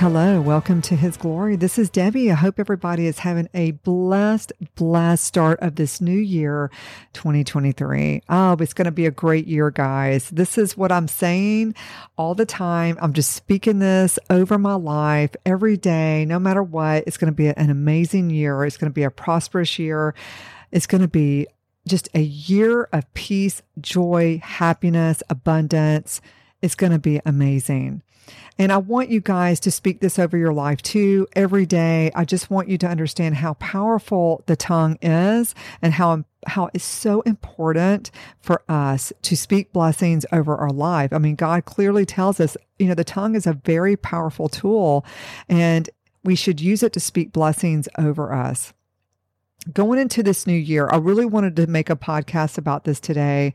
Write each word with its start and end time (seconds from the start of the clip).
hello. 0.00 0.40
Welcome 0.40 0.80
to 0.80 0.96
His 0.96 1.18
Glory. 1.18 1.56
This 1.56 1.78
is 1.78 1.90
Debbie. 1.90 2.32
I 2.32 2.34
hope 2.34 2.58
everybody 2.58 3.06
is 3.06 3.18
having 3.18 3.50
a 3.52 3.72
blessed, 3.72 4.50
blessed 4.74 5.22
start 5.22 5.60
of 5.60 5.74
this 5.74 6.00
new 6.00 6.16
year, 6.16 6.70
2023. 7.12 8.22
Oh, 8.30 8.56
it's 8.58 8.72
going 8.72 8.86
to 8.86 8.92
be 8.92 9.04
a 9.04 9.10
great 9.10 9.46
year, 9.46 9.70
guys. 9.70 10.30
This 10.30 10.56
is 10.56 10.74
what 10.74 10.90
I'm 10.90 11.06
saying 11.06 11.74
all 12.16 12.34
the 12.34 12.46
time. 12.46 12.96
I'm 13.02 13.12
just 13.12 13.34
speaking 13.34 13.78
this 13.78 14.18
over 14.30 14.56
my 14.56 14.72
life 14.72 15.36
every 15.44 15.76
day, 15.76 16.24
no 16.24 16.38
matter 16.38 16.62
what. 16.62 17.04
It's 17.06 17.18
going 17.18 17.30
to 17.30 17.36
be 17.36 17.48
an 17.48 17.68
amazing 17.68 18.30
year. 18.30 18.64
It's 18.64 18.78
going 18.78 18.90
to 18.90 18.94
be 18.94 19.02
a 19.02 19.10
prosperous 19.10 19.78
year. 19.78 20.14
It's 20.72 20.86
going 20.86 21.02
to 21.02 21.08
be 21.08 21.46
just 21.86 22.08
a 22.14 22.22
year 22.22 22.84
of 22.94 23.12
peace, 23.12 23.60
joy, 23.78 24.40
happiness, 24.42 25.22
abundance. 25.28 26.22
It's 26.62 26.74
going 26.74 26.92
to 26.92 26.98
be 26.98 27.20
amazing. 27.26 28.02
And 28.60 28.70
I 28.70 28.76
want 28.76 29.08
you 29.08 29.22
guys 29.22 29.58
to 29.60 29.70
speak 29.70 30.00
this 30.00 30.18
over 30.18 30.36
your 30.36 30.52
life 30.52 30.82
too 30.82 31.26
every 31.34 31.64
day. 31.64 32.10
I 32.14 32.26
just 32.26 32.50
want 32.50 32.68
you 32.68 32.76
to 32.76 32.86
understand 32.86 33.36
how 33.36 33.54
powerful 33.54 34.44
the 34.44 34.54
tongue 34.54 34.98
is 35.00 35.54
and 35.80 35.94
how 35.94 36.24
how 36.46 36.68
it's 36.74 36.84
so 36.84 37.22
important 37.22 38.10
for 38.38 38.62
us 38.68 39.14
to 39.22 39.34
speak 39.34 39.72
blessings 39.72 40.26
over 40.30 40.54
our 40.56 40.68
life. 40.68 41.10
I 41.10 41.16
mean, 41.16 41.36
God 41.36 41.64
clearly 41.64 42.04
tells 42.04 42.38
us, 42.38 42.54
you 42.78 42.86
know, 42.86 42.94
the 42.94 43.02
tongue 43.02 43.34
is 43.34 43.46
a 43.46 43.54
very 43.54 43.96
powerful 43.96 44.50
tool 44.50 45.06
and 45.48 45.88
we 46.22 46.36
should 46.36 46.60
use 46.60 46.82
it 46.82 46.92
to 46.92 47.00
speak 47.00 47.32
blessings 47.32 47.88
over 47.96 48.30
us. 48.30 48.74
Going 49.72 49.98
into 49.98 50.22
this 50.22 50.46
new 50.46 50.52
year, 50.52 50.86
I 50.92 50.98
really 50.98 51.24
wanted 51.24 51.56
to 51.56 51.66
make 51.66 51.88
a 51.88 51.96
podcast 51.96 52.58
about 52.58 52.84
this 52.84 53.00
today 53.00 53.54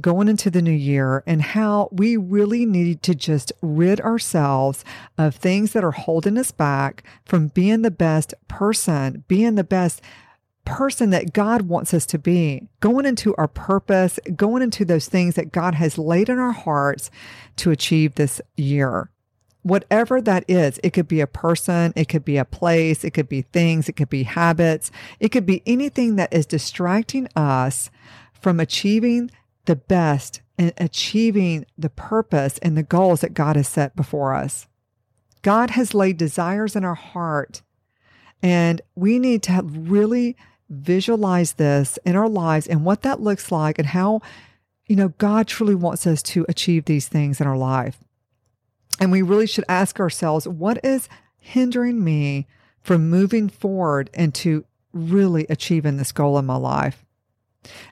going 0.00 0.28
into 0.28 0.50
the 0.50 0.62
new 0.62 0.72
year 0.72 1.22
and 1.26 1.40
how 1.40 1.88
we 1.92 2.16
really 2.16 2.66
need 2.66 3.02
to 3.02 3.14
just 3.14 3.52
rid 3.62 4.00
ourselves 4.00 4.84
of 5.16 5.36
things 5.36 5.72
that 5.72 5.84
are 5.84 5.92
holding 5.92 6.36
us 6.36 6.50
back 6.50 7.04
from 7.24 7.48
being 7.48 7.82
the 7.82 7.90
best 7.90 8.34
person, 8.48 9.24
being 9.28 9.54
the 9.54 9.64
best 9.64 10.02
person 10.64 11.10
that 11.10 11.32
God 11.32 11.62
wants 11.62 11.94
us 11.94 12.06
to 12.06 12.18
be, 12.18 12.68
going 12.80 13.06
into 13.06 13.34
our 13.36 13.48
purpose, 13.48 14.18
going 14.34 14.62
into 14.62 14.84
those 14.84 15.08
things 15.08 15.34
that 15.34 15.52
God 15.52 15.74
has 15.74 15.98
laid 15.98 16.28
in 16.28 16.38
our 16.38 16.52
hearts 16.52 17.10
to 17.56 17.70
achieve 17.70 18.14
this 18.14 18.40
year. 18.56 19.10
Whatever 19.62 20.20
that 20.20 20.44
is, 20.48 20.78
it 20.82 20.90
could 20.90 21.08
be 21.08 21.20
a 21.20 21.26
person, 21.26 21.92
it 21.96 22.08
could 22.08 22.24
be 22.24 22.36
a 22.36 22.44
place, 22.44 23.04
it 23.04 23.12
could 23.12 23.28
be 23.28 23.42
things, 23.42 23.88
it 23.88 23.94
could 23.94 24.10
be 24.10 24.24
habits, 24.24 24.90
it 25.20 25.30
could 25.30 25.46
be 25.46 25.62
anything 25.66 26.16
that 26.16 26.32
is 26.32 26.46
distracting 26.46 27.28
us 27.36 27.90
from 28.32 28.60
achieving 28.60 29.30
the 29.64 29.76
best 29.76 30.40
in 30.58 30.72
achieving 30.78 31.66
the 31.76 31.90
purpose 31.90 32.58
and 32.58 32.76
the 32.76 32.82
goals 32.82 33.20
that 33.22 33.34
God 33.34 33.56
has 33.56 33.68
set 33.68 33.96
before 33.96 34.34
us. 34.34 34.68
God 35.42 35.70
has 35.70 35.94
laid 35.94 36.16
desires 36.16 36.76
in 36.76 36.84
our 36.84 36.94
heart, 36.94 37.62
and 38.42 38.80
we 38.94 39.18
need 39.18 39.42
to 39.44 39.62
really 39.62 40.36
visualize 40.70 41.54
this 41.54 41.98
in 42.04 42.16
our 42.16 42.28
lives 42.28 42.66
and 42.66 42.84
what 42.84 43.02
that 43.02 43.20
looks 43.20 43.52
like 43.52 43.78
and 43.78 43.88
how, 43.88 44.20
you 44.86 44.96
know, 44.96 45.08
God 45.18 45.46
truly 45.46 45.74
wants 45.74 46.06
us 46.06 46.22
to 46.22 46.46
achieve 46.48 46.84
these 46.86 47.08
things 47.08 47.40
in 47.40 47.46
our 47.46 47.56
life. 47.56 47.98
And 49.00 49.10
we 49.10 49.22
really 49.22 49.46
should 49.46 49.64
ask 49.68 50.00
ourselves, 50.00 50.48
what 50.48 50.82
is 50.84 51.08
hindering 51.36 52.02
me 52.02 52.46
from 52.80 53.10
moving 53.10 53.48
forward 53.48 54.08
and 54.14 54.34
to 54.36 54.64
really 54.92 55.46
achieving 55.50 55.96
this 55.96 56.12
goal 56.12 56.38
in 56.38 56.46
my 56.46 56.56
life? 56.56 57.04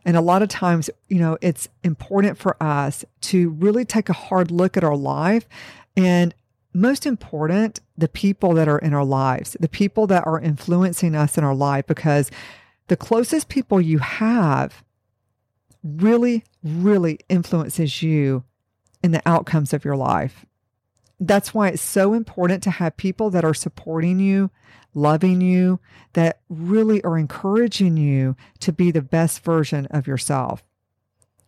And 0.04 0.16
a 0.16 0.20
lot 0.20 0.42
of 0.42 0.48
times, 0.48 0.90
you 1.08 1.18
know, 1.18 1.38
it's 1.40 1.68
important 1.82 2.38
for 2.38 2.60
us 2.62 3.04
to 3.22 3.50
really 3.50 3.84
take 3.84 4.08
a 4.08 4.14
hard 4.14 4.50
look 4.50 4.76
at 4.76 4.84
our 4.84 4.96
life 4.96 5.48
and 5.96 6.34
most 6.74 7.04
important, 7.04 7.80
the 7.98 8.08
people 8.08 8.54
that 8.54 8.68
are 8.68 8.78
in 8.78 8.94
our 8.94 9.04
lives, 9.04 9.56
the 9.60 9.68
people 9.68 10.06
that 10.06 10.26
are 10.26 10.40
influencing 10.40 11.14
us 11.14 11.36
in 11.36 11.44
our 11.44 11.54
life, 11.54 11.86
because 11.86 12.30
the 12.88 12.96
closest 12.96 13.48
people 13.48 13.80
you 13.80 13.98
have 13.98 14.82
really, 15.84 16.44
really 16.62 17.18
influences 17.28 18.02
you 18.02 18.44
in 19.02 19.12
the 19.12 19.22
outcomes 19.26 19.72
of 19.72 19.84
your 19.84 19.96
life. 19.96 20.46
That's 21.20 21.54
why 21.54 21.68
it's 21.68 21.82
so 21.82 22.14
important 22.14 22.62
to 22.64 22.70
have 22.70 22.96
people 22.96 23.30
that 23.30 23.44
are 23.44 23.54
supporting 23.54 24.18
you, 24.18 24.50
loving 24.94 25.40
you, 25.40 25.78
that 26.14 26.40
really 26.48 27.02
are 27.04 27.18
encouraging 27.18 27.96
you 27.96 28.36
to 28.60 28.72
be 28.72 28.90
the 28.90 29.02
best 29.02 29.44
version 29.44 29.86
of 29.86 30.06
yourself. 30.06 30.62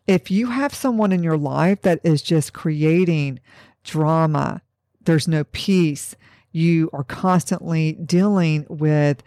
If 0.07 0.31
you 0.31 0.49
have 0.49 0.75
someone 0.75 1.13
in 1.13 1.23
your 1.23 1.39
life 1.39 1.83
that 1.83 2.01
is 2.05 2.23
just 2.23 2.53
creating 2.53 3.41
drama, 3.83 4.63
there's 5.05 5.27
no 5.27 5.45
peace, 5.45 6.15
you 6.53 6.89
are 6.93 7.05
constantly 7.05 7.93
dealing 7.93 8.67
with 8.69 9.23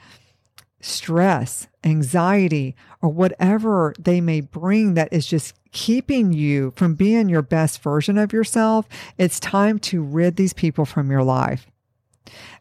stress, 0.81 1.67
anxiety, 1.83 2.75
or 3.01 3.09
whatever 3.09 3.93
they 3.99 4.21
may 4.21 4.41
bring 4.41 4.93
that 4.93 5.11
is 5.11 5.25
just 5.25 5.53
keeping 5.71 6.33
you 6.33 6.73
from 6.75 6.95
being 6.95 7.29
your 7.29 7.41
best 7.41 7.81
version 7.81 8.17
of 8.17 8.33
yourself, 8.33 8.87
it's 9.17 9.39
time 9.39 9.79
to 9.79 10.01
rid 10.01 10.35
these 10.35 10.53
people 10.53 10.85
from 10.85 11.11
your 11.11 11.23
life. 11.23 11.67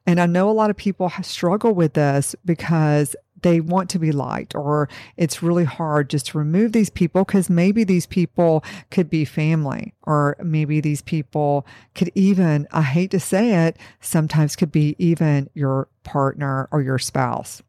And 0.06 0.20
I 0.20 0.26
know 0.26 0.48
a 0.48 0.52
lot 0.52 0.70
of 0.70 0.76
people 0.76 1.10
struggle 1.22 1.72
with 1.72 1.94
this 1.94 2.36
because 2.44 3.16
they 3.42 3.60
want 3.60 3.90
to 3.90 3.98
be 3.98 4.12
liked, 4.12 4.54
or 4.54 4.88
it's 5.16 5.42
really 5.42 5.64
hard 5.64 6.08
just 6.08 6.26
to 6.26 6.38
remove 6.38 6.72
these 6.72 6.90
people 6.90 7.24
because 7.24 7.50
maybe 7.50 7.84
these 7.84 8.06
people 8.06 8.64
could 8.90 9.10
be 9.10 9.24
family, 9.24 9.94
or 10.02 10.36
maybe 10.42 10.80
these 10.80 11.02
people 11.02 11.66
could 11.94 12.10
even, 12.14 12.66
I 12.72 12.82
hate 12.82 13.10
to 13.10 13.20
say 13.20 13.66
it, 13.66 13.76
sometimes 14.00 14.56
could 14.56 14.72
be 14.72 14.96
even 14.98 15.50
your 15.54 15.88
partner 16.02 16.68
or 16.70 16.80
your 16.80 16.98
spouse. 16.98 17.62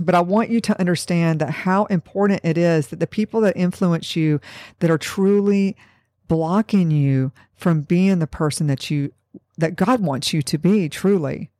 But 0.00 0.14
I 0.14 0.20
want 0.20 0.50
you 0.50 0.60
to 0.62 0.78
understand 0.80 1.40
that 1.40 1.50
how 1.50 1.84
important 1.84 2.40
it 2.44 2.58
is 2.58 2.88
that 2.88 3.00
the 3.00 3.06
people 3.06 3.40
that 3.42 3.56
influence 3.56 4.16
you, 4.16 4.40
that 4.80 4.90
are 4.90 4.98
truly 4.98 5.76
blocking 6.26 6.90
you 6.90 7.32
from 7.54 7.82
being 7.82 8.18
the 8.18 8.26
person 8.26 8.66
that 8.66 8.90
you 8.90 9.12
that 9.56 9.76
God 9.76 10.00
wants 10.00 10.32
you 10.32 10.42
to 10.42 10.58
be 10.58 10.88
truly. 10.88 11.50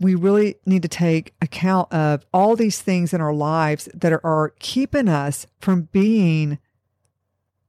We 0.00 0.14
really 0.14 0.56
need 0.66 0.82
to 0.82 0.88
take 0.88 1.34
account 1.40 1.92
of 1.92 2.24
all 2.32 2.54
these 2.54 2.80
things 2.80 3.12
in 3.12 3.20
our 3.20 3.32
lives 3.34 3.88
that 3.94 4.12
are, 4.12 4.24
are 4.24 4.52
keeping 4.60 5.08
us 5.08 5.46
from 5.60 5.88
being 5.92 6.58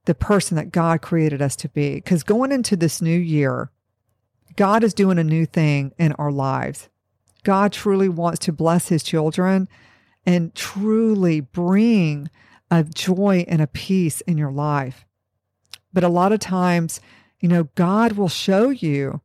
the 0.05 0.15
person 0.15 0.55
that 0.57 0.71
God 0.71 1.01
created 1.01 1.41
us 1.41 1.55
to 1.57 1.69
be. 1.69 1.95
Because 1.95 2.23
going 2.23 2.51
into 2.51 2.75
this 2.75 3.01
new 3.01 3.17
year, 3.17 3.71
God 4.55 4.83
is 4.83 4.93
doing 4.93 5.17
a 5.17 5.23
new 5.23 5.45
thing 5.45 5.93
in 5.97 6.11
our 6.13 6.31
lives. 6.31 6.89
God 7.45 7.71
truly 7.71 8.09
wants 8.09 8.39
to 8.39 8.51
bless 8.51 8.89
his 8.89 9.03
children 9.03 9.69
and 10.25 10.53
truly 10.55 11.39
bring 11.39 12.29
a 12.71 12.83
joy 12.83 13.45
and 13.47 13.61
a 13.61 13.67
peace 13.67 14.21
in 14.21 14.37
your 14.37 14.51
life. 14.51 15.05
But 15.93 16.03
a 16.03 16.09
lot 16.09 16.33
of 16.33 16.39
times, 16.39 16.99
you 17.39 17.47
know, 17.47 17.65
God 17.75 18.13
will 18.13 18.29
show 18.29 18.69
you 18.69 19.21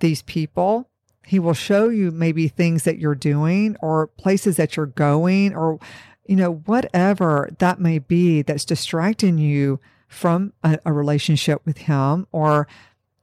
these 0.00 0.20
people. 0.20 0.90
He 1.24 1.38
will 1.38 1.54
show 1.54 1.88
you 1.88 2.10
maybe 2.10 2.46
things 2.46 2.82
that 2.82 2.98
you're 2.98 3.14
doing 3.14 3.76
or 3.80 4.06
places 4.06 4.56
that 4.56 4.76
you're 4.76 4.84
going 4.84 5.54
or, 5.54 5.80
you 6.26 6.36
know, 6.36 6.56
whatever 6.66 7.48
that 7.58 7.80
may 7.80 7.98
be 7.98 8.42
that's 8.42 8.66
distracting 8.66 9.38
you 9.38 9.80
from 10.08 10.52
a, 10.62 10.78
a 10.84 10.92
relationship 10.92 11.62
with 11.64 11.78
Him 11.78 12.26
or 12.32 12.68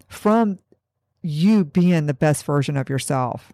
from 0.07 0.57
you 1.21 1.63
being 1.63 2.07
the 2.07 2.15
best 2.15 2.44
version 2.44 2.75
of 2.75 2.89
yourself. 2.89 3.53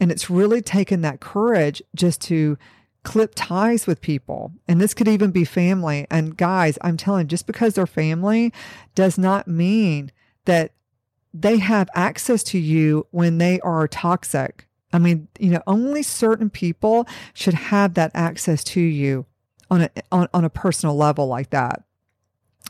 And 0.00 0.10
it's 0.12 0.30
really 0.30 0.62
taken 0.62 1.00
that 1.02 1.20
courage 1.20 1.82
just 1.94 2.20
to 2.22 2.56
clip 3.02 3.32
ties 3.34 3.86
with 3.86 4.00
people. 4.00 4.52
And 4.66 4.80
this 4.80 4.94
could 4.94 5.08
even 5.08 5.30
be 5.30 5.44
family. 5.44 6.06
And 6.10 6.36
guys, 6.36 6.78
I'm 6.82 6.96
telling 6.96 7.28
just 7.28 7.46
because 7.46 7.74
they're 7.74 7.86
family 7.86 8.52
does 8.94 9.18
not 9.18 9.48
mean 9.48 10.12
that 10.44 10.72
they 11.32 11.58
have 11.58 11.88
access 11.94 12.42
to 12.42 12.58
you 12.58 13.06
when 13.10 13.38
they 13.38 13.60
are 13.60 13.86
toxic. 13.88 14.66
I 14.92 14.98
mean, 14.98 15.28
you 15.38 15.50
know, 15.50 15.62
only 15.66 16.02
certain 16.02 16.50
people 16.50 17.06
should 17.34 17.54
have 17.54 17.94
that 17.94 18.10
access 18.14 18.64
to 18.64 18.80
you 18.80 19.26
on 19.70 19.82
a 19.82 19.90
on, 20.10 20.28
on 20.32 20.44
a 20.44 20.50
personal 20.50 20.96
level 20.96 21.26
like 21.26 21.50
that. 21.50 21.82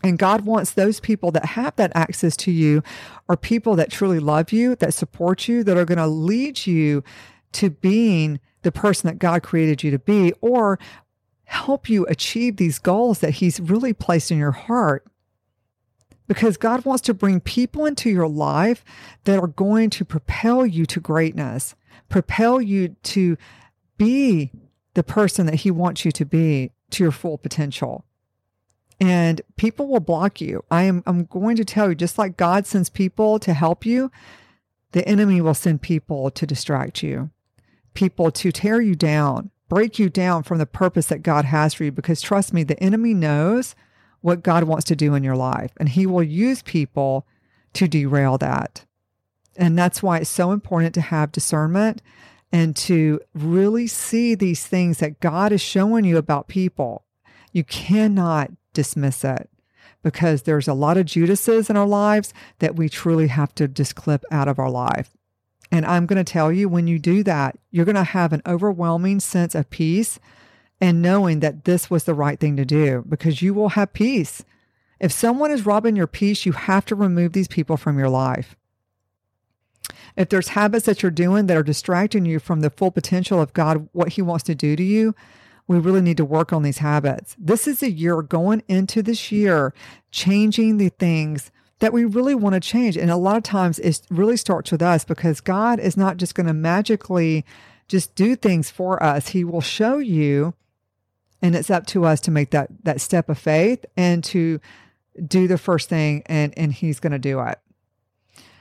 And 0.03 0.19
God 0.19 0.43
wants 0.43 0.73
those 0.73 1.00
people 1.00 1.31
that 1.33 1.45
have 1.45 1.75
that 1.77 1.93
access 1.95 2.37
to 2.39 2.53
you 2.53 2.83
are 3.29 3.37
people 3.37 3.75
that 3.77 3.91
truly 3.91 4.21
love 4.21 4.53
you, 4.53 4.77
that 4.77 4.95
support 4.95 5.49
you, 5.49 5.65
that 5.65 5.77
are 5.77 5.85
going 5.85 5.99
to 5.99 6.06
lead 6.06 6.67
you 6.67 7.03
to 7.53 7.71
being 7.71 8.41
the 8.62 8.73
person 8.73 9.09
that 9.09 9.19
God 9.19 9.43
created 9.43 9.83
you 9.83 9.91
to 9.91 9.99
be, 9.99 10.33
or 10.41 10.79
help 11.45 11.89
you 11.89 12.05
achieve 12.06 12.56
these 12.56 12.79
goals 12.79 13.21
that 13.21 13.35
He's 13.35 13.59
really 13.59 13.93
placed 13.93 14.31
in 14.31 14.39
your 14.39 14.53
heart. 14.53 15.05
Because 16.27 16.56
God 16.59 16.85
wants 16.85 17.03
to 17.03 17.15
bring 17.15 17.41
people 17.41 17.87
into 17.87 18.11
your 18.11 18.29
life 18.29 18.85
that 19.25 19.39
are 19.39 19.47
going 19.47 19.89
to 19.91 20.05
propel 20.05 20.67
you 20.67 20.85
to 20.87 21.00
greatness, 21.00 21.75
propel 22.09 22.61
you 22.61 22.97
to 23.05 23.39
be 23.97 24.53
the 24.95 25.03
person 25.03 25.47
that 25.47 25.56
He 25.56 25.71
wants 25.71 26.05
you 26.05 26.12
to 26.12 26.25
be 26.25 26.71
to 26.91 27.03
your 27.03 27.12
full 27.12 27.39
potential 27.39 28.05
and 29.00 29.41
people 29.56 29.87
will 29.87 30.00
block 30.00 30.41
you. 30.41 30.65
I 30.71 30.85
am 30.85 31.03
I'm 31.06 31.25
going 31.25 31.56
to 31.56 31.65
tell 31.65 31.89
you 31.89 31.95
just 31.95 32.19
like 32.19 32.37
God 32.37 32.67
sends 32.67 32.91
people 32.91 33.39
to 33.41 33.55
help 33.55 33.87
you, 33.87 34.11
the 34.93 35.06
enemy 35.06 35.41
will 35.41 35.55
send 35.55 35.83
people 35.83 36.31
to 36.31 36.47
distract 36.47 37.03
you, 37.03 37.31
people 37.95 38.31
to 38.33 38.50
tear 38.50 38.81
you 38.81 38.95
down, 38.95 39.50
break 39.69 39.99
you 39.99 40.09
down 40.09 40.43
from 40.43 40.59
the 40.59 40.67
purpose 40.67 41.06
that 41.06 41.23
God 41.23 41.45
has 41.45 41.75
for 41.75 41.85
you. 41.85 41.93
Because 41.93 42.21
trust 42.21 42.53
me, 42.53 42.65
the 42.65 42.83
enemy 42.83 43.15
knows 43.15 43.75
what 44.21 44.43
God 44.43 44.65
wants 44.65 44.85
to 44.87 44.97
do 44.97 45.15
in 45.15 45.23
your 45.23 45.37
life, 45.37 45.73
and 45.79 45.89
he 45.89 46.06
will 46.06 46.23
use 46.23 46.62
people 46.62 47.27
to 47.75 47.87
derail 47.87 48.39
that. 48.39 48.85
And 49.56 49.79
that's 49.79 50.03
why 50.03 50.19
it's 50.19 50.31
so 50.31 50.53
important 50.53 50.95
to 50.95 51.00
have 51.00 51.33
discernment 51.33 52.03
and 52.50 52.75
to 52.75 53.21
really 53.35 53.87
see 53.87 54.35
these 54.35 54.67
things 54.67 54.99
that 54.99 55.21
God 55.21 55.53
is 55.53 55.61
showing 55.61 56.05
you 56.05 56.17
about 56.17 56.49
people. 56.49 57.05
You 57.53 57.65
cannot 57.65 58.50
dismiss 58.73 59.25
it 59.25 59.50
because 60.03 60.43
there's 60.43 60.69
a 60.69 60.75
lot 60.75 60.97
of 60.97 61.06
Judases 61.06 61.69
in 61.69 61.76
our 61.76 61.87
lives 61.87 62.32
that 62.61 62.76
we 62.76 62.88
truly 62.88 63.29
have 63.29 63.55
to 63.56 63.69
just 63.69 63.94
clip 63.94 64.25
out 64.31 64.49
of 64.49 64.59
our 64.59 64.70
life. 64.70 65.17
And 65.70 65.85
I'm 65.85 66.06
going 66.06 66.23
to 66.25 66.31
tell 66.32 66.50
you, 66.50 66.69
when 66.69 66.87
you 66.87 66.99
do 66.99 67.23
that, 67.25 67.59
you're 67.70 67.85
going 67.85 67.94
to 67.94 68.05
have 68.05 68.32
an 68.32 68.43
overwhelming 68.47 69.20
sense 69.20 69.55
of 69.55 69.69
peace 69.70 70.19
and 70.81 71.03
knowing 71.03 71.41
that 71.41 71.65
this 71.65 71.91
was 71.91 72.05
the 72.05 72.15
right 72.15 72.38
thing 72.38 72.56
to 72.56 72.65
do 72.65 73.05
because 73.09 73.43
you 73.43 73.53
will 73.53 73.70
have 73.70 73.93
peace. 73.93 74.44
If 75.00 75.12
someone 75.12 75.50
is 75.50 75.67
robbing 75.67 75.97
your 75.97 76.06
peace, 76.06 76.47
you 76.47 76.53
have 76.53 76.85
to 76.87 76.94
remove 76.94 77.32
these 77.32 77.49
people 77.49 77.76
from 77.76 77.99
your 77.99 78.09
life. 78.09 78.56
If 80.17 80.29
there's 80.29 80.49
habits 80.49 80.87
that 80.87 81.03
you're 81.03 81.11
doing 81.11 81.47
that 81.47 81.56
are 81.56 81.62
distracting 81.62 82.25
you 82.25 82.38
from 82.38 82.61
the 82.61 82.71
full 82.71 82.91
potential 82.91 83.41
of 83.41 83.53
God, 83.53 83.88
what 83.93 84.11
He 84.11 84.23
wants 84.23 84.44
to 84.44 84.55
do 84.55 84.75
to 84.75 84.82
you, 84.82 85.14
we 85.69 85.79
really 85.79 86.00
need 86.00 86.17
to 86.17 86.25
work 86.25 86.53
on 86.53 86.62
these 86.62 86.79
habits. 86.79 87.37
This 87.38 87.69
is 87.69 87.82
a 87.82 87.91
year 87.91 88.23
going 88.23 88.62
into 88.67 89.03
this 89.03 89.31
year, 89.31 89.73
changing 90.11 90.79
the 90.79 90.88
things 90.88 91.53
that 91.79 91.93
we 91.93 92.05
really 92.05 92.35
want 92.35 92.55
to 92.55 92.61
change. 92.61 92.97
And 92.97 93.11
a 93.11 93.17
lot 93.17 93.37
of 93.37 93.43
times 93.44 93.79
it 93.79 94.00
really 94.11 94.37
starts 94.37 94.73
with 94.73 94.82
us 94.82 95.05
because 95.05 95.41
God 95.41 95.79
is 95.79 95.97
not 95.97 96.17
just 96.17 96.35
going 96.35 96.47
to 96.47 96.55
magically 96.55 97.44
just 97.87 98.15
do 98.15 98.35
things 98.35 98.70
for 98.70 99.00
us. 99.00 99.29
He 99.29 99.44
will 99.44 99.61
show 99.61 99.99
you 99.99 100.55
and 101.41 101.55
it's 101.55 101.71
up 101.71 101.87
to 101.87 102.05
us 102.05 102.21
to 102.23 102.31
make 102.31 102.50
that 102.50 102.69
that 102.82 103.00
step 103.00 103.29
of 103.29 103.38
faith 103.38 103.85
and 103.97 104.25
to 104.25 104.61
do 105.25 105.47
the 105.47 105.59
first 105.59 105.88
thing 105.88 106.23
and 106.26 106.53
and 106.56 106.73
he's 106.73 106.99
going 106.99 107.12
to 107.12 107.19
do 107.19 107.41
it. 107.41 107.59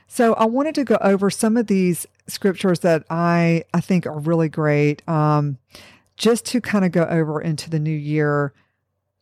So 0.06 0.34
I 0.34 0.44
wanted 0.44 0.74
to 0.76 0.84
go 0.84 0.96
over 1.00 1.28
some 1.28 1.56
of 1.56 1.66
these 1.66 2.06
scriptures 2.28 2.80
that 2.80 3.04
I 3.10 3.64
I 3.74 3.80
think 3.80 4.06
are 4.06 4.18
really 4.18 4.48
great. 4.48 5.06
Um, 5.08 5.58
just 6.18 6.44
to 6.46 6.60
kind 6.60 6.84
of 6.84 6.92
go 6.92 7.04
over 7.04 7.40
into 7.40 7.70
the 7.70 7.78
new 7.78 7.90
year. 7.90 8.52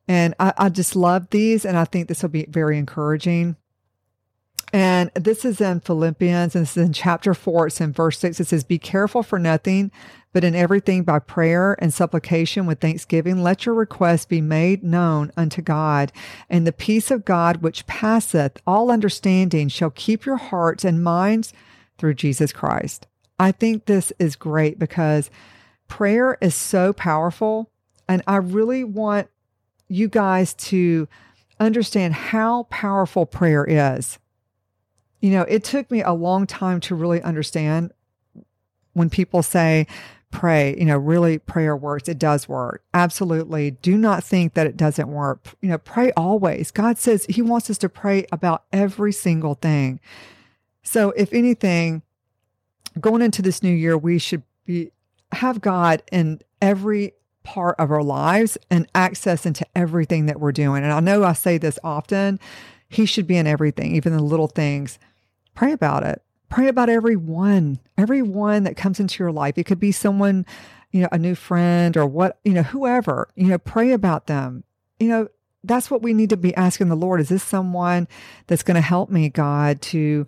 And 0.09 0.35
I, 0.41 0.53
I 0.57 0.69
just 0.71 0.97
love 0.97 1.29
these, 1.31 1.65
and 1.65 1.77
I 1.77 1.85
think 1.85 2.09
this 2.09 2.23
will 2.23 2.31
be 2.31 2.47
very 2.49 2.79
encouraging. 2.79 3.57
And 4.73 5.11
this 5.15 5.45
is 5.45 5.61
in 5.61 5.81
Philippians, 5.81 6.57
and 6.57 6.63
this 6.63 6.77
is 6.77 6.85
in 6.85 6.93
chapter 6.93 7.35
four. 7.35 7.69
It's 7.69 7.81
in 7.81 7.93
verse 7.93 8.19
six. 8.19 8.41
It 8.41 8.49
says, 8.49 8.65
Be 8.65 8.79
careful 8.79 9.23
for 9.23 9.39
nothing, 9.39 9.93
but 10.33 10.43
in 10.43 10.55
everything 10.55 11.03
by 11.03 11.19
prayer 11.19 11.77
and 11.81 11.95
supplication 11.95 12.67
with 12.67 12.81
thanksgiving, 12.81 13.43
let 13.43 13.65
your 13.65 13.75
requests 13.75 14.27
be 14.27 14.41
made 14.41 14.83
known 14.83 15.31
unto 15.37 15.63
God. 15.63 16.13
And 16.51 16.67
the 16.67 16.73
peace 16.73 17.11
of 17.11 17.25
God, 17.25 17.63
which 17.63 17.87
passeth 17.87 18.61
all 18.67 18.91
understanding, 18.91 19.69
shall 19.69 19.91
keep 19.91 20.27
your 20.27 20.37
hearts 20.37 20.85
and 20.85 21.03
minds 21.03 21.53
through 21.99 22.15
Jesus 22.15 22.53
Christ. 22.53 23.07
I 23.39 23.53
think 23.53 23.85
this 23.85 24.13
is 24.19 24.35
great 24.35 24.79
because 24.79 25.31
prayer 25.89 26.39
is 26.41 26.55
so 26.55 26.93
powerful. 26.93 27.71
And 28.09 28.23
I 28.27 28.37
really 28.37 28.85
want 28.85 29.29
you 29.89 30.09
guys 30.09 30.55
to 30.55 31.09
understand 31.59 32.15
how 32.15 32.65
powerful 32.65 33.27
prayer 33.27 33.65
is. 33.65 34.19
You 35.21 35.31
know, 35.31 35.43
it 35.43 35.65
took 35.65 35.91
me 35.91 36.03
a 36.03 36.13
long 36.13 36.47
time 36.47 36.81
to 36.81 36.95
really 36.95 37.23
understand 37.23 37.93
when 38.93 39.11
people 39.11 39.43
say, 39.43 39.87
pray, 40.31 40.77
you 40.79 40.85
know, 40.85 40.99
really 40.99 41.39
prayer 41.39 41.77
works. 41.77 42.09
It 42.09 42.19
does 42.19 42.49
work. 42.49 42.83
Absolutely. 42.93 43.71
Do 43.71 43.97
not 43.97 44.23
think 44.23 44.55
that 44.55 44.67
it 44.67 44.77
doesn't 44.77 45.09
work. 45.09 45.47
You 45.61 45.71
know, 45.71 45.79
pray 45.79 46.13
always. 46.13 46.71
God 46.71 46.99
says 46.99 47.27
He 47.29 47.43
wants 47.43 47.71
us 47.71 47.79
to 47.79 47.89
pray 47.89 48.27
about 48.31 48.65
every 48.73 49.13
single 49.13 49.55
thing. 49.55 50.01
So, 50.83 51.11
if 51.13 51.33
anything, 51.33 52.03
going 53.01 53.23
into 53.23 53.43
this 53.43 53.63
new 53.63 53.73
year, 53.73 53.97
we 53.97 54.19
should 54.19 54.43
be 54.65 54.93
have 55.33 55.61
God 55.61 56.03
in 56.13 56.41
every 56.61 57.13
part 57.43 57.77
of 57.79 57.91
our 57.91 58.03
lives 58.03 58.59
and 58.71 58.89
access 58.95 59.47
into 59.47 59.67
everything 59.75 60.27
that 60.27 60.41
we're 60.41 60.53
doing. 60.53 60.83
And 60.83 60.93
I 60.93 61.01
know 61.01 61.25
I 61.25 61.33
say 61.33 61.59
this 61.59 61.79
often, 61.85 62.41
He 62.89 63.07
should 63.07 63.27
be 63.27 63.37
in 63.37 63.47
everything, 63.47 63.95
even 63.95 64.13
the 64.17 64.23
little 64.23 64.49
things. 64.49 64.99
Pray 65.55 65.73
about 65.73 66.03
it. 66.03 66.23
Pray 66.49 66.69
about 66.69 66.89
everyone, 66.89 67.81
everyone 67.97 68.65
that 68.65 68.77
comes 68.77 69.01
into 69.01 69.23
your 69.23 69.33
life. 69.33 69.59
It 69.59 69.65
could 69.65 69.81
be 69.81 69.93
someone, 69.93 70.47
you 70.91 71.01
know, 71.01 71.09
a 71.11 71.19
new 71.19 71.35
friend 71.35 71.97
or 71.97 72.07
what, 72.07 72.39
you 72.45 72.53
know, 72.53 72.63
whoever, 72.63 73.29
you 73.35 73.49
know, 73.49 73.59
pray 73.59 73.93
about 73.93 74.27
them. 74.27 74.63
You 75.01 75.09
know, 75.09 75.29
that's 75.65 75.91
what 75.91 76.03
we 76.03 76.15
need 76.15 76.31
to 76.31 76.37
be 76.37 76.55
asking 76.55 76.89
the 76.89 76.97
Lord. 76.97 77.21
Is 77.21 77.29
this 77.29 77.43
someone 77.43 78.07
that's 78.47 78.63
going 78.63 78.77
to 78.77 78.81
help 78.81 79.11
me, 79.11 79.29
God, 79.29 79.81
to, 79.83 80.27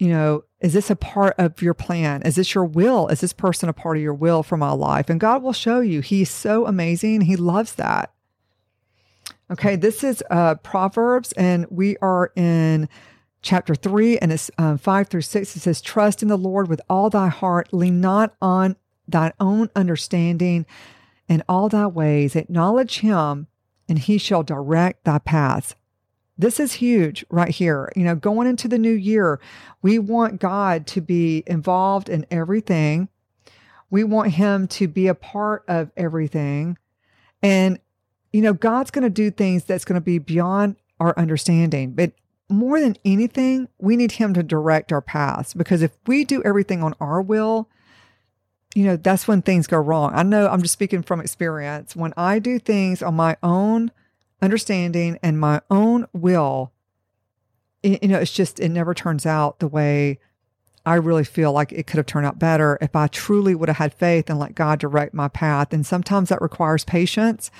you 0.00 0.08
know, 0.08 0.44
is 0.60 0.72
this 0.72 0.90
a 0.90 0.96
part 0.96 1.34
of 1.36 1.60
your 1.60 1.74
plan? 1.74 2.22
Is 2.22 2.36
this 2.36 2.54
your 2.54 2.64
will? 2.64 3.08
Is 3.08 3.20
this 3.20 3.34
person 3.34 3.68
a 3.68 3.74
part 3.74 3.98
of 3.98 4.02
your 4.02 4.14
will 4.14 4.42
for 4.42 4.56
my 4.56 4.72
life? 4.72 5.10
And 5.10 5.20
God 5.20 5.42
will 5.42 5.52
show 5.52 5.80
you. 5.80 6.00
He's 6.00 6.30
so 6.30 6.66
amazing. 6.66 7.22
He 7.22 7.36
loves 7.36 7.74
that. 7.74 8.10
Okay, 9.50 9.76
this 9.76 10.02
is 10.02 10.22
uh, 10.30 10.54
Proverbs, 10.56 11.32
and 11.32 11.66
we 11.70 11.98
are 11.98 12.32
in 12.34 12.88
chapter 13.42 13.74
3, 13.74 14.18
and 14.18 14.32
it's 14.32 14.50
um, 14.56 14.78
5 14.78 15.08
through 15.08 15.20
6. 15.20 15.56
It 15.56 15.60
says, 15.60 15.82
Trust 15.82 16.22
in 16.22 16.28
the 16.28 16.38
Lord 16.38 16.68
with 16.68 16.80
all 16.88 17.10
thy 17.10 17.28
heart, 17.28 17.72
lean 17.72 18.00
not 18.00 18.34
on 18.40 18.76
thine 19.06 19.32
own 19.38 19.68
understanding, 19.76 20.64
in 21.28 21.42
all 21.46 21.68
thy 21.68 21.86
ways 21.86 22.36
acknowledge 22.36 23.00
him, 23.00 23.48
and 23.86 23.98
he 23.98 24.16
shall 24.16 24.42
direct 24.42 25.04
thy 25.04 25.18
paths. 25.18 25.74
This 26.40 26.58
is 26.58 26.72
huge 26.72 27.24
right 27.28 27.50
here. 27.50 27.92
You 27.94 28.04
know, 28.04 28.14
going 28.14 28.48
into 28.48 28.66
the 28.66 28.78
new 28.78 28.92
year, 28.92 29.40
we 29.82 29.98
want 29.98 30.40
God 30.40 30.86
to 30.88 31.02
be 31.02 31.42
involved 31.46 32.08
in 32.08 32.24
everything. 32.30 33.08
We 33.90 34.04
want 34.04 34.32
Him 34.32 34.66
to 34.68 34.88
be 34.88 35.06
a 35.06 35.14
part 35.14 35.64
of 35.68 35.90
everything. 35.98 36.78
And, 37.42 37.78
you 38.32 38.40
know, 38.40 38.54
God's 38.54 38.90
going 38.90 39.02
to 39.02 39.10
do 39.10 39.30
things 39.30 39.64
that's 39.64 39.84
going 39.84 40.00
to 40.00 40.04
be 40.04 40.18
beyond 40.18 40.76
our 40.98 41.18
understanding. 41.18 41.92
But 41.92 42.12
more 42.48 42.80
than 42.80 42.96
anything, 43.04 43.68
we 43.78 43.96
need 43.96 44.12
Him 44.12 44.32
to 44.32 44.42
direct 44.42 44.92
our 44.92 45.02
paths 45.02 45.52
because 45.52 45.82
if 45.82 45.92
we 46.06 46.24
do 46.24 46.42
everything 46.42 46.82
on 46.82 46.94
our 47.00 47.20
will, 47.20 47.68
you 48.74 48.84
know, 48.84 48.96
that's 48.96 49.28
when 49.28 49.42
things 49.42 49.66
go 49.66 49.76
wrong. 49.76 50.12
I 50.14 50.22
know 50.22 50.48
I'm 50.48 50.62
just 50.62 50.72
speaking 50.72 51.02
from 51.02 51.20
experience. 51.20 51.94
When 51.94 52.14
I 52.16 52.38
do 52.38 52.58
things 52.58 53.02
on 53.02 53.14
my 53.14 53.36
own 53.42 53.90
understanding 54.42 55.18
and 55.22 55.38
my 55.38 55.60
own 55.70 56.06
will, 56.12 56.72
you 57.82 57.98
know, 58.02 58.18
it's 58.18 58.32
just, 58.32 58.60
it 58.60 58.68
never 58.68 58.94
turns 58.94 59.26
out 59.26 59.58
the 59.58 59.68
way 59.68 60.18
I 60.84 60.94
really 60.94 61.24
feel 61.24 61.52
like 61.52 61.72
it 61.72 61.86
could 61.86 61.98
have 61.98 62.06
turned 62.06 62.26
out 62.26 62.38
better 62.38 62.78
if 62.80 62.96
I 62.96 63.06
truly 63.08 63.54
would 63.54 63.68
have 63.68 63.78
had 63.78 63.94
faith 63.94 64.30
and 64.30 64.38
let 64.38 64.54
God 64.54 64.78
direct 64.78 65.14
my 65.14 65.28
path. 65.28 65.72
And 65.72 65.84
sometimes 65.84 66.30
that 66.30 66.40
requires 66.40 66.84
patience 66.84 67.50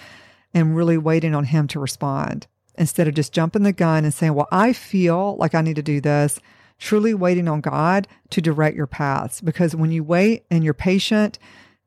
and 0.55 0.75
really 0.75 0.99
waiting 0.99 1.35
on 1.35 1.45
Him 1.45 1.69
to 1.69 1.81
respond 1.81 2.47
instead 2.79 3.07
of 3.07 3.15
just 3.15 3.33
jumping 3.33 3.63
the 3.63 3.73
gun 3.73 4.05
and 4.05 4.15
saying, 4.15 4.35
Well, 4.35 4.49
I 4.51 4.73
feel 4.73 5.37
like 5.37 5.55
I 5.55 5.61
need 5.61 5.77
to 5.77 5.83
do 5.83 6.01
this. 6.01 6.41
Truly 6.79 7.13
waiting 7.13 7.47
on 7.47 7.61
God 7.61 8.09
to 8.31 8.41
direct 8.41 8.75
your 8.75 8.87
paths. 8.87 9.43
Because 9.43 9.77
when 9.77 9.93
you 9.93 10.03
wait 10.03 10.47
and 10.51 10.65
you're 10.65 10.73
patient, 10.73 11.39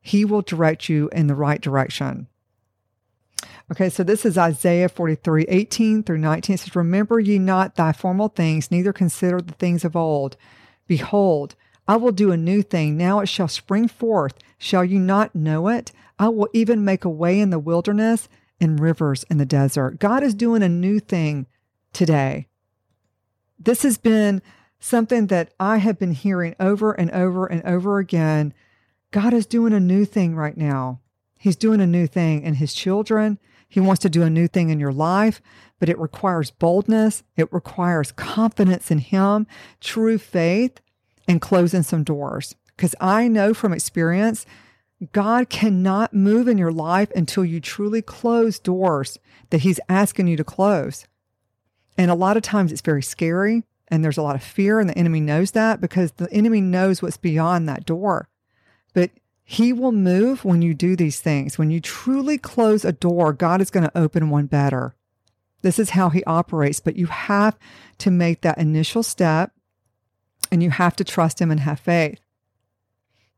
He 0.02 0.24
will 0.24 0.44
direct 0.44 0.88
you 0.88 1.10
in 1.12 1.26
the 1.26 1.36
right 1.36 1.60
direction. 1.60 2.28
Okay, 3.72 3.90
so 3.90 4.04
this 4.04 4.26
is 4.26 4.38
Isaiah 4.38 4.90
43, 4.90 5.46
18 5.48 6.04
through 6.04 6.18
19. 6.18 6.54
It 6.54 6.58
says, 6.60 6.76
Remember 6.76 7.20
ye 7.20 7.40
not 7.40 7.76
thy 7.76 7.92
former 7.92 8.30
things, 8.30 8.72
neither 8.72 8.94
consider 8.94 9.42
the 9.42 9.54
things 9.54 9.84
of 9.84 9.96
old. 9.96 10.38
Behold, 10.88 11.56
I 11.88 11.98
will 11.98 12.12
do 12.12 12.32
a 12.32 12.38
new 12.38 12.62
thing. 12.62 12.98
Now 12.98 13.20
it 13.20 13.28
shall 13.28 13.48
spring 13.48 13.88
forth. 13.88 14.36
Shall 14.58 14.86
you 14.86 15.00
not 15.00 15.36
know 15.36 15.68
it? 15.68 15.92
I 16.18 16.30
will 16.30 16.50
even 16.54 16.86
make 16.86 17.04
a 17.04 17.10
way 17.10 17.40
in 17.40 17.50
the 17.50 17.60
wilderness 17.60 18.30
and 18.62 18.80
rivers 18.80 19.24
in 19.30 19.38
the 19.38 19.46
desert. 19.46 20.00
God 20.00 20.24
is 20.24 20.34
doing 20.34 20.64
a 20.64 20.70
new 20.70 21.00
thing 21.00 21.48
today. 21.92 22.48
This 23.60 23.84
has 23.84 23.98
been 23.98 24.42
something 24.80 25.28
that 25.28 25.54
I 25.60 25.78
have 25.78 25.98
been 25.98 26.12
hearing 26.12 26.56
over 26.60 26.92
and 26.92 27.12
over 27.12 27.46
and 27.46 27.64
over 27.64 28.00
again. 28.00 28.54
God 29.12 29.34
is 29.34 29.46
doing 29.46 29.74
a 29.74 29.80
new 29.80 30.06
thing 30.06 30.36
right 30.36 30.58
now. 30.58 31.00
He's 31.44 31.58
doing 31.58 31.82
a 31.82 31.86
new 31.86 32.08
thing 32.08 32.42
in 32.44 32.54
his 32.54 32.74
children. 32.74 33.38
He 33.68 33.82
wants 33.82 34.02
to 34.04 34.10
do 34.10 34.24
a 34.24 34.30
new 34.30 34.48
thing 34.48 34.70
in 34.70 34.80
your 34.80 34.94
life, 34.94 35.42
but 35.78 35.90
it 35.90 36.00
requires 36.00 36.52
boldness. 36.52 37.22
It 37.36 37.52
requires 37.52 38.14
confidence 38.14 38.90
in 38.90 39.00
him, 39.00 39.46
true 39.82 40.18
faith, 40.18 40.80
and 41.28 41.42
closing 41.42 41.84
some 41.84 42.06
doors. 42.06 42.56
Because 42.78 42.96
I 43.02 43.28
know 43.28 43.54
from 43.54 43.74
experience, 43.74 44.46
God 45.12 45.50
cannot 45.50 46.14
move 46.14 46.48
in 46.48 46.58
your 46.58 46.72
life 46.72 47.12
until 47.14 47.44
you 47.44 47.60
truly 47.60 48.02
close 48.02 48.58
doors 48.58 49.20
that 49.50 49.64
he's 49.64 49.82
asking 49.90 50.28
you 50.28 50.38
to 50.38 50.46
close. 50.46 51.08
And 51.98 52.10
a 52.10 52.16
lot 52.16 52.38
of 52.38 52.44
times 52.44 52.72
it's 52.72 52.80
very 52.80 53.04
scary 53.04 53.64
and 53.90 54.02
there's 54.02 54.18
a 54.18 54.24
lot 54.24 54.38
of 54.38 54.44
fear, 54.44 54.80
and 54.80 54.90
the 54.90 54.98
enemy 54.98 55.20
knows 55.20 55.52
that 55.52 55.82
because 55.82 56.14
the 56.14 56.32
enemy 56.32 56.62
knows 56.62 57.02
what's 57.02 57.18
beyond 57.18 57.68
that 57.68 57.86
door. 57.86 58.30
He 59.44 59.74
will 59.74 59.92
move 59.92 60.46
when 60.46 60.62
you 60.62 60.74
do 60.74 60.96
these 60.96 61.20
things. 61.20 61.58
When 61.58 61.70
you 61.70 61.82
truly 61.82 62.38
close 62.38 62.86
a 62.86 62.92
door, 62.92 63.34
God 63.34 63.62
is 63.62 63.70
going 63.70 63.84
to 63.84 63.98
open 63.98 64.30
one 64.30 64.46
better. 64.46 64.96
This 65.62 65.80
is 65.80 65.92
how 65.92 66.10
he 66.10 66.24
operates, 66.26 66.80
but 66.80 66.96
you 66.96 67.08
have 67.08 67.58
to 68.00 68.12
make 68.12 68.42
that 68.42 68.58
initial 68.58 69.04
step 69.04 69.52
and 70.52 70.62
you 70.62 70.70
have 70.70 70.96
to 70.98 71.04
trust 71.04 71.40
him 71.40 71.52
and 71.52 71.60
have 71.62 71.80
faith. 71.80 72.20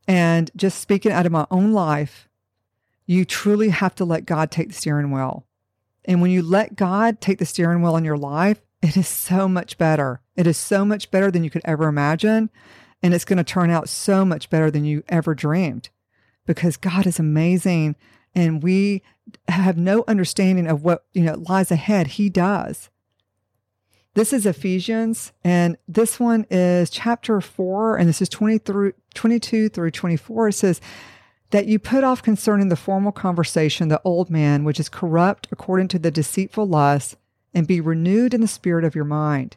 And 0.08 0.50
just 0.56 0.80
speaking 0.80 1.12
out 1.12 1.26
of 1.26 1.32
my 1.32 1.46
own 1.50 1.72
life, 1.72 2.28
you 3.06 3.24
truly 3.24 3.70
have 3.70 3.94
to 3.96 4.04
let 4.04 4.26
God 4.26 4.50
take 4.50 4.68
the 4.68 4.74
steering 4.74 5.10
wheel. 5.10 5.46
And 6.04 6.20
when 6.20 6.30
you 6.30 6.42
let 6.42 6.76
God 6.76 7.20
take 7.20 7.38
the 7.38 7.46
steering 7.46 7.82
wheel 7.82 7.96
in 7.96 8.04
your 8.04 8.18
life, 8.18 8.60
it 8.82 8.96
is 8.96 9.08
so 9.08 9.48
much 9.48 9.78
better. 9.78 10.20
It 10.36 10.46
is 10.46 10.56
so 10.56 10.84
much 10.84 11.10
better 11.10 11.30
than 11.30 11.42
you 11.42 11.50
could 11.50 11.62
ever 11.64 11.88
imagine. 11.88 12.50
And 13.02 13.14
it's 13.14 13.24
going 13.24 13.38
to 13.38 13.44
turn 13.44 13.70
out 13.70 13.88
so 13.88 14.24
much 14.24 14.50
better 14.50 14.70
than 14.70 14.84
you 14.84 15.02
ever 15.08 15.34
dreamed 15.34 15.90
because 16.46 16.76
God 16.76 17.06
is 17.06 17.18
amazing 17.18 17.96
and 18.34 18.62
we 18.62 19.02
have 19.48 19.76
no 19.76 20.04
understanding 20.06 20.66
of 20.66 20.82
what, 20.82 21.04
you 21.12 21.22
know, 21.22 21.42
lies 21.48 21.70
ahead. 21.70 22.06
He 22.06 22.28
does. 22.28 22.90
This 24.14 24.32
is 24.32 24.46
Ephesians, 24.46 25.32
and 25.44 25.76
this 25.86 26.18
one 26.18 26.46
is 26.50 26.88
chapter 26.88 27.38
4, 27.42 27.98
and 27.98 28.08
this 28.08 28.22
is 28.22 28.30
20 28.30 28.58
through, 28.58 28.94
22 29.12 29.68
through 29.68 29.90
24. 29.90 30.48
It 30.48 30.52
says, 30.54 30.80
that 31.50 31.66
you 31.66 31.78
put 31.78 32.02
off 32.02 32.22
concerning 32.22 32.68
the 32.68 32.76
formal 32.76 33.12
conversation 33.12 33.88
the 33.88 34.00
old 34.04 34.30
man, 34.30 34.64
which 34.64 34.80
is 34.80 34.88
corrupt 34.88 35.48
according 35.52 35.88
to 35.88 35.98
the 35.98 36.10
deceitful 36.10 36.66
lust, 36.66 37.16
and 37.54 37.66
be 37.66 37.80
renewed 37.80 38.34
in 38.34 38.40
the 38.40 38.48
spirit 38.48 38.84
of 38.84 38.94
your 38.94 39.04
mind, 39.04 39.56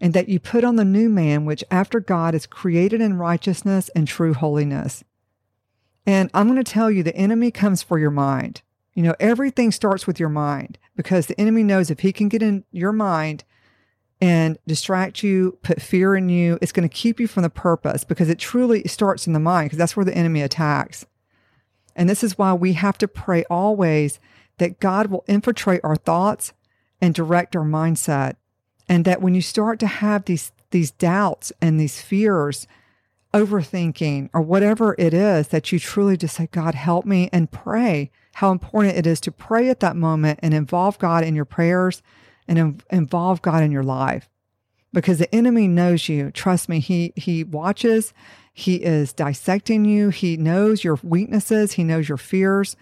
and 0.00 0.14
that 0.14 0.28
you 0.28 0.40
put 0.40 0.64
on 0.64 0.76
the 0.76 0.84
new 0.84 1.08
man, 1.08 1.44
which 1.44 1.64
after 1.70 2.00
God 2.00 2.34
is 2.34 2.46
created 2.46 3.00
in 3.00 3.18
righteousness 3.18 3.88
and 3.94 4.08
true 4.08 4.34
holiness. 4.34 5.04
And 6.08 6.30
I'm 6.32 6.46
going 6.46 6.56
to 6.56 6.64
tell 6.64 6.90
you, 6.90 7.02
the 7.02 7.14
enemy 7.14 7.50
comes 7.50 7.82
for 7.82 7.98
your 7.98 8.10
mind. 8.10 8.62
You 8.94 9.02
know, 9.02 9.14
everything 9.20 9.70
starts 9.70 10.06
with 10.06 10.18
your 10.18 10.30
mind 10.30 10.78
because 10.96 11.26
the 11.26 11.38
enemy 11.38 11.62
knows 11.62 11.90
if 11.90 12.00
he 12.00 12.14
can 12.14 12.30
get 12.30 12.42
in 12.42 12.64
your 12.72 12.92
mind 12.92 13.44
and 14.18 14.56
distract 14.66 15.22
you, 15.22 15.58
put 15.60 15.82
fear 15.82 16.16
in 16.16 16.30
you, 16.30 16.58
it's 16.62 16.72
going 16.72 16.88
to 16.88 16.94
keep 16.94 17.20
you 17.20 17.26
from 17.26 17.42
the 17.42 17.50
purpose 17.50 18.04
because 18.04 18.30
it 18.30 18.38
truly 18.38 18.84
starts 18.84 19.26
in 19.26 19.34
the 19.34 19.38
mind 19.38 19.66
because 19.66 19.76
that's 19.76 19.98
where 19.98 20.04
the 20.04 20.16
enemy 20.16 20.40
attacks. 20.40 21.04
And 21.94 22.08
this 22.08 22.24
is 22.24 22.38
why 22.38 22.54
we 22.54 22.72
have 22.72 22.96
to 22.98 23.06
pray 23.06 23.44
always 23.50 24.18
that 24.56 24.80
God 24.80 25.08
will 25.08 25.26
infiltrate 25.28 25.82
our 25.84 25.96
thoughts 25.96 26.54
and 27.02 27.14
direct 27.14 27.54
our 27.54 27.66
mindset. 27.66 28.36
And 28.88 29.04
that 29.04 29.20
when 29.20 29.34
you 29.34 29.42
start 29.42 29.78
to 29.80 29.86
have 29.86 30.24
these, 30.24 30.52
these 30.70 30.90
doubts 30.90 31.52
and 31.60 31.78
these 31.78 32.00
fears, 32.00 32.66
overthinking, 33.34 34.30
or 34.32 34.40
whatever 34.40 34.94
it 34.98 35.12
is, 35.12 35.48
that 35.48 35.70
you 35.72 35.78
truly 35.78 36.16
just 36.16 36.36
say, 36.36 36.48
God, 36.50 36.74
help 36.74 37.04
me 37.04 37.28
and 37.32 37.50
pray. 37.50 38.10
How 38.34 38.50
important 38.52 38.96
it 38.96 39.06
is 39.06 39.20
to 39.22 39.32
pray 39.32 39.68
at 39.68 39.80
that 39.80 39.96
moment 39.96 40.40
and 40.42 40.54
involve 40.54 40.98
God 40.98 41.24
in 41.24 41.34
your 41.34 41.44
prayers 41.44 42.02
and 42.46 42.82
involve 42.90 43.42
God 43.42 43.62
in 43.62 43.72
your 43.72 43.82
life 43.82 44.28
because 44.92 45.18
the 45.18 45.34
enemy 45.34 45.68
knows 45.68 46.08
you. 46.08 46.30
Trust 46.30 46.68
me, 46.68 46.80
he 46.80 47.12
he 47.16 47.44
watches 47.44 48.14
he 48.58 48.74
is 48.82 49.12
dissecting 49.12 49.84
you. 49.84 50.08
He 50.08 50.36
knows 50.36 50.82
your 50.82 50.98
weaknesses. 51.04 51.74
He 51.74 51.84
knows 51.84 52.08
your 52.08 52.18
fears. 52.18 52.74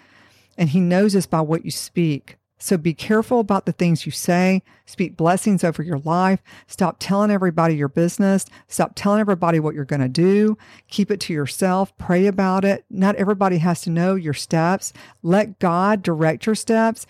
And 0.57 0.71
he 0.71 0.81
knows 0.81 1.12
this 1.12 1.26
by 1.26 1.43
what 1.43 1.67
you 1.67 1.71
speak. 1.71 2.38
So 2.59 2.79
be 2.79 2.95
careful 2.95 3.41
about 3.41 3.67
the 3.67 3.73
things 3.73 4.07
you 4.07 4.13
say. 4.13 4.63
Speak 4.87 5.17
blessings 5.17 5.63
over 5.63 5.83
your 5.83 5.99
life. 5.99 6.43
Stop 6.67 6.97
telling 6.99 7.31
everybody 7.31 7.77
your 7.77 7.89
business. 7.89 8.47
Stop 8.67 8.93
telling 8.95 9.21
everybody 9.21 9.61
what 9.61 9.75
you're 9.75 9.85
going 9.85 10.01
to 10.01 10.09
do. 10.09 10.57
Keep 10.89 11.11
it 11.11 11.21
to 11.21 11.35
yourself. 11.35 11.97
Pray 11.99 12.27
about 12.27 12.65
it. 12.65 12.85
Not 12.89 13.17
everybody 13.17 13.59
has 13.59 13.83
to 13.83 13.91
know 13.91 14.15
your 14.15 14.35
steps. 14.35 14.95
Let 15.23 15.59
God 15.59 16.03
direct 16.03 16.47
your 16.47 16.55
steps 16.55 17.07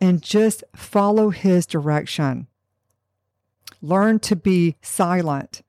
and 0.00 0.22
just 0.22 0.64
follow 0.74 1.30
his 1.30 1.64
direction. 1.64 2.48
Learn 3.80 4.18
to 4.20 4.34
be 4.34 4.76
silent. 4.82 5.62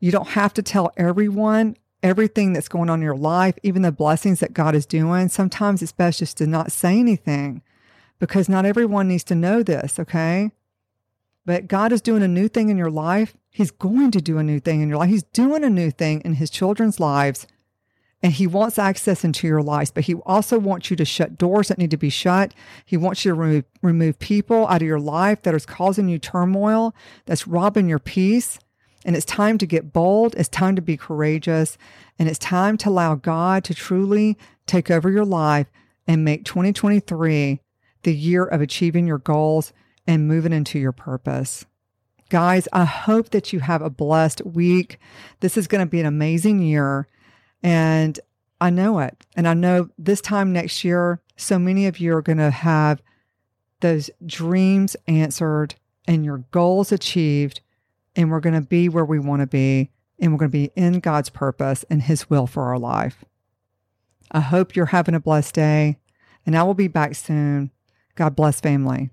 You 0.00 0.10
don't 0.10 0.28
have 0.28 0.52
to 0.54 0.62
tell 0.62 0.92
everyone 0.96 1.76
everything 2.02 2.52
that's 2.52 2.68
going 2.68 2.90
on 2.90 3.00
in 3.00 3.04
your 3.04 3.16
life, 3.16 3.54
even 3.62 3.82
the 3.82 3.92
blessings 3.92 4.40
that 4.40 4.52
God 4.52 4.74
is 4.74 4.86
doing. 4.86 5.28
Sometimes 5.28 5.80
it's 5.80 5.92
best 5.92 6.18
just 6.20 6.38
to 6.38 6.46
not 6.46 6.72
say 6.72 6.98
anything 6.98 7.62
because 8.18 8.48
not 8.48 8.66
everyone 8.66 9.08
needs 9.08 9.24
to 9.24 9.34
know 9.34 9.62
this, 9.62 9.98
okay? 9.98 10.50
But 11.44 11.68
God 11.68 11.92
is 11.92 12.00
doing 12.00 12.22
a 12.22 12.28
new 12.28 12.48
thing 12.48 12.68
in 12.68 12.76
your 12.76 12.90
life. 12.90 13.36
He's 13.50 13.70
going 13.70 14.10
to 14.10 14.20
do 14.20 14.38
a 14.38 14.42
new 14.42 14.60
thing 14.60 14.82
in 14.82 14.88
your 14.88 14.98
life. 14.98 15.10
He's 15.10 15.22
doing 15.22 15.64
a 15.64 15.70
new 15.70 15.90
thing 15.90 16.20
in 16.24 16.34
his 16.34 16.50
children's 16.50 17.00
lives. 17.00 17.46
And 18.22 18.32
he 18.32 18.46
wants 18.46 18.78
access 18.78 19.24
into 19.24 19.46
your 19.46 19.62
lives, 19.62 19.92
but 19.92 20.04
he 20.04 20.14
also 20.14 20.58
wants 20.58 20.90
you 20.90 20.96
to 20.96 21.04
shut 21.04 21.38
doors 21.38 21.68
that 21.68 21.78
need 21.78 21.92
to 21.92 21.96
be 21.96 22.10
shut. 22.10 22.52
He 22.84 22.96
wants 22.96 23.24
you 23.24 23.30
to 23.30 23.34
remove, 23.34 23.64
remove 23.80 24.18
people 24.18 24.66
out 24.66 24.82
of 24.82 24.88
your 24.88 24.98
life 24.98 25.42
that 25.42 25.54
is 25.54 25.64
causing 25.64 26.08
you 26.08 26.18
turmoil, 26.18 26.94
that's 27.26 27.46
robbing 27.46 27.88
your 27.88 28.00
peace. 28.00 28.58
And 29.04 29.14
it's 29.14 29.24
time 29.24 29.56
to 29.58 29.66
get 29.66 29.92
bold. 29.92 30.34
It's 30.36 30.48
time 30.48 30.74
to 30.74 30.82
be 30.82 30.96
courageous. 30.96 31.78
And 32.18 32.28
it's 32.28 32.38
time 32.38 32.76
to 32.78 32.88
allow 32.88 33.14
God 33.14 33.62
to 33.64 33.74
truly 33.74 34.36
take 34.66 34.90
over 34.90 35.08
your 35.08 35.24
life 35.24 35.68
and 36.06 36.24
make 36.24 36.44
2023 36.44 37.60
the 38.08 38.14
year 38.14 38.44
of 38.44 38.62
achieving 38.62 39.06
your 39.06 39.18
goals 39.18 39.74
and 40.06 40.26
moving 40.26 40.54
into 40.54 40.78
your 40.78 40.92
purpose. 40.92 41.66
Guys, 42.30 42.66
I 42.72 42.86
hope 42.86 43.30
that 43.30 43.52
you 43.52 43.60
have 43.60 43.82
a 43.82 43.90
blessed 43.90 44.46
week. 44.46 44.98
This 45.40 45.58
is 45.58 45.66
going 45.66 45.84
to 45.84 45.90
be 45.90 46.00
an 46.00 46.06
amazing 46.06 46.60
year. 46.62 47.06
And 47.62 48.18
I 48.62 48.70
know 48.70 48.98
it. 49.00 49.14
And 49.36 49.46
I 49.46 49.52
know 49.52 49.90
this 49.98 50.22
time 50.22 50.54
next 50.54 50.84
year, 50.84 51.20
so 51.36 51.58
many 51.58 51.86
of 51.86 52.00
you 52.00 52.14
are 52.14 52.22
going 52.22 52.38
to 52.38 52.50
have 52.50 53.02
those 53.80 54.08
dreams 54.24 54.96
answered 55.06 55.74
and 56.06 56.24
your 56.24 56.38
goals 56.50 56.92
achieved 56.92 57.60
and 58.16 58.30
we're 58.30 58.40
going 58.40 58.54
to 58.54 58.66
be 58.66 58.88
where 58.88 59.04
we 59.04 59.18
want 59.18 59.42
to 59.42 59.46
be, 59.46 59.90
and 60.18 60.32
we're 60.32 60.38
going 60.38 60.50
to 60.50 60.58
be 60.58 60.72
in 60.74 60.98
God's 60.98 61.30
purpose 61.30 61.84
and 61.88 62.02
His 62.02 62.28
will 62.28 62.48
for 62.48 62.64
our 62.64 62.78
life. 62.78 63.24
I 64.32 64.40
hope 64.40 64.74
you're 64.74 64.86
having 64.86 65.14
a 65.14 65.20
blessed 65.20 65.54
day, 65.54 65.98
and 66.44 66.56
I 66.56 66.64
will 66.64 66.74
be 66.74 66.88
back 66.88 67.14
soon. 67.14 67.70
God 68.18 68.34
bless, 68.34 68.60
family. 68.60 69.10